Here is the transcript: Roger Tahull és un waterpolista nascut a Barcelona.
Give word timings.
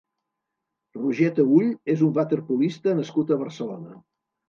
Roger 0.99 1.29
Tahull 1.41 1.69
és 1.97 2.03
un 2.09 2.17
waterpolista 2.19 2.99
nascut 3.03 3.39
a 3.39 3.43
Barcelona. 3.47 4.05